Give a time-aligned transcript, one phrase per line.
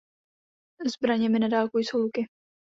[0.93, 2.27] Zbraněmi na dálku jsou luky.